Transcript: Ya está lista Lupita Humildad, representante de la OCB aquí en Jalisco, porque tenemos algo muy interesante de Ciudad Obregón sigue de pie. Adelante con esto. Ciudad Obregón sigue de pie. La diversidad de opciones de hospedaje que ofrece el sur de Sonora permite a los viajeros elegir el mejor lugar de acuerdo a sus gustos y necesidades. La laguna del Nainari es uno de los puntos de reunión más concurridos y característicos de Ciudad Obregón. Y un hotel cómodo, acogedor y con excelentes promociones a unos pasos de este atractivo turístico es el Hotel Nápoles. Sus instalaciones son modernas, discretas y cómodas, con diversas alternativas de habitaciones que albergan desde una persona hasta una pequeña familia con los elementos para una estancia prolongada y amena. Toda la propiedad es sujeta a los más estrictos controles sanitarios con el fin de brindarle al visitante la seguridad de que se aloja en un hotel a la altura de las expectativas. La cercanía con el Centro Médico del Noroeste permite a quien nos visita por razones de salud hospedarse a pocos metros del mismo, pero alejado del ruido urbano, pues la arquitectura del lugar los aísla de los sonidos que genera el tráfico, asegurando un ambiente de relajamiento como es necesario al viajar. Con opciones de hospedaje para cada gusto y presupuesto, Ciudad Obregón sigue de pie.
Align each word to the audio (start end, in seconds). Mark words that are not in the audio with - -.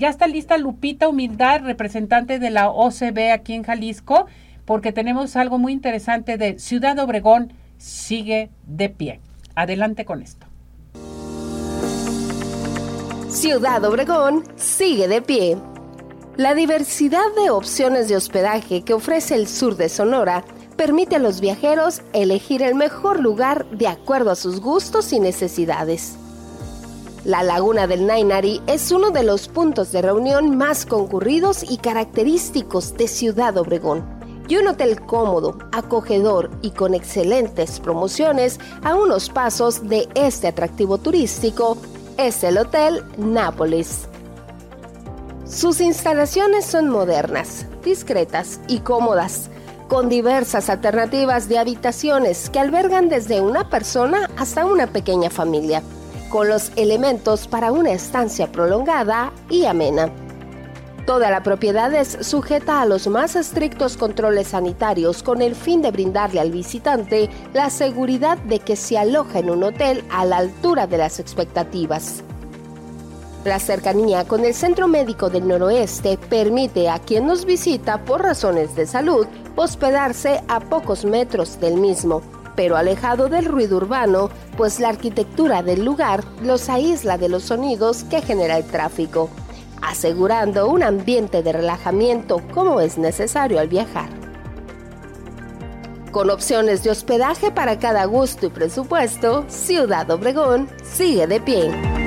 Ya 0.00 0.08
está 0.08 0.26
lista 0.26 0.56
Lupita 0.56 1.10
Humildad, 1.10 1.60
representante 1.60 2.38
de 2.38 2.48
la 2.48 2.70
OCB 2.70 3.32
aquí 3.34 3.52
en 3.52 3.64
Jalisco, 3.64 4.24
porque 4.64 4.92
tenemos 4.92 5.36
algo 5.36 5.58
muy 5.58 5.74
interesante 5.74 6.38
de 6.38 6.58
Ciudad 6.58 6.98
Obregón 7.00 7.52
sigue 7.76 8.48
de 8.66 8.88
pie. 8.88 9.20
Adelante 9.54 10.06
con 10.06 10.22
esto. 10.22 10.46
Ciudad 13.28 13.84
Obregón 13.84 14.44
sigue 14.56 15.06
de 15.06 15.20
pie. 15.20 15.58
La 16.38 16.54
diversidad 16.54 17.20
de 17.36 17.50
opciones 17.50 18.08
de 18.08 18.16
hospedaje 18.16 18.80
que 18.80 18.94
ofrece 18.94 19.34
el 19.34 19.46
sur 19.46 19.76
de 19.76 19.90
Sonora 19.90 20.44
permite 20.78 21.16
a 21.16 21.18
los 21.18 21.42
viajeros 21.42 22.00
elegir 22.14 22.62
el 22.62 22.74
mejor 22.74 23.20
lugar 23.20 23.68
de 23.68 23.88
acuerdo 23.88 24.30
a 24.30 24.36
sus 24.36 24.62
gustos 24.62 25.12
y 25.12 25.20
necesidades. 25.20 26.16
La 27.24 27.42
laguna 27.42 27.86
del 27.86 28.06
Nainari 28.06 28.62
es 28.66 28.90
uno 28.90 29.10
de 29.10 29.22
los 29.22 29.46
puntos 29.48 29.92
de 29.92 30.00
reunión 30.00 30.56
más 30.56 30.86
concurridos 30.86 31.62
y 31.70 31.76
característicos 31.76 32.96
de 32.96 33.08
Ciudad 33.08 33.58
Obregón. 33.58 34.02
Y 34.48 34.56
un 34.56 34.66
hotel 34.68 35.02
cómodo, 35.02 35.58
acogedor 35.70 36.50
y 36.62 36.70
con 36.70 36.94
excelentes 36.94 37.78
promociones 37.78 38.58
a 38.82 38.94
unos 38.94 39.28
pasos 39.28 39.86
de 39.86 40.08
este 40.14 40.48
atractivo 40.48 40.96
turístico 40.96 41.76
es 42.16 42.42
el 42.42 42.56
Hotel 42.56 43.04
Nápoles. 43.18 44.08
Sus 45.44 45.82
instalaciones 45.82 46.64
son 46.64 46.88
modernas, 46.88 47.66
discretas 47.84 48.60
y 48.66 48.78
cómodas, 48.80 49.50
con 49.88 50.08
diversas 50.08 50.70
alternativas 50.70 51.50
de 51.50 51.58
habitaciones 51.58 52.48
que 52.48 52.60
albergan 52.60 53.10
desde 53.10 53.42
una 53.42 53.68
persona 53.68 54.30
hasta 54.38 54.64
una 54.64 54.86
pequeña 54.86 55.28
familia 55.28 55.82
con 56.30 56.48
los 56.48 56.72
elementos 56.76 57.46
para 57.46 57.72
una 57.72 57.90
estancia 57.90 58.50
prolongada 58.50 59.32
y 59.50 59.66
amena. 59.66 60.10
Toda 61.04 61.30
la 61.30 61.42
propiedad 61.42 61.92
es 61.92 62.18
sujeta 62.20 62.80
a 62.80 62.86
los 62.86 63.08
más 63.08 63.34
estrictos 63.34 63.96
controles 63.96 64.48
sanitarios 64.48 65.22
con 65.22 65.42
el 65.42 65.56
fin 65.56 65.82
de 65.82 65.90
brindarle 65.90 66.40
al 66.40 66.52
visitante 66.52 67.28
la 67.52 67.68
seguridad 67.68 68.38
de 68.38 68.60
que 68.60 68.76
se 68.76 68.96
aloja 68.96 69.40
en 69.40 69.50
un 69.50 69.64
hotel 69.64 70.04
a 70.10 70.24
la 70.24 70.36
altura 70.36 70.86
de 70.86 70.98
las 70.98 71.18
expectativas. 71.18 72.22
La 73.44 73.58
cercanía 73.58 74.28
con 74.28 74.44
el 74.44 74.54
Centro 74.54 74.86
Médico 74.86 75.30
del 75.30 75.48
Noroeste 75.48 76.18
permite 76.28 76.88
a 76.88 76.98
quien 76.98 77.26
nos 77.26 77.44
visita 77.44 78.04
por 78.04 78.22
razones 78.22 78.76
de 78.76 78.86
salud 78.86 79.26
hospedarse 79.56 80.42
a 80.46 80.60
pocos 80.60 81.04
metros 81.04 81.58
del 81.58 81.74
mismo, 81.74 82.22
pero 82.60 82.76
alejado 82.76 83.30
del 83.30 83.46
ruido 83.46 83.78
urbano, 83.78 84.28
pues 84.58 84.80
la 84.80 84.90
arquitectura 84.90 85.62
del 85.62 85.82
lugar 85.82 86.22
los 86.42 86.68
aísla 86.68 87.16
de 87.16 87.30
los 87.30 87.44
sonidos 87.44 88.04
que 88.04 88.20
genera 88.20 88.58
el 88.58 88.66
tráfico, 88.66 89.30
asegurando 89.80 90.68
un 90.68 90.82
ambiente 90.82 91.42
de 91.42 91.54
relajamiento 91.54 92.42
como 92.52 92.82
es 92.82 92.98
necesario 92.98 93.60
al 93.60 93.68
viajar. 93.68 94.10
Con 96.12 96.28
opciones 96.28 96.82
de 96.82 96.90
hospedaje 96.90 97.50
para 97.50 97.78
cada 97.78 98.04
gusto 98.04 98.44
y 98.44 98.50
presupuesto, 98.50 99.46
Ciudad 99.48 100.10
Obregón 100.10 100.68
sigue 100.82 101.26
de 101.26 101.40
pie. 101.40 101.99